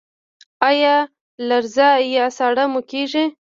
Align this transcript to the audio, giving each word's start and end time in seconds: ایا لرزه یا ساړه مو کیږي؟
ایا 0.69 0.95
لرزه 1.47 1.89
یا 2.15 2.25
ساړه 2.37 2.65
مو 2.71 2.81
کیږي؟ 2.91 3.25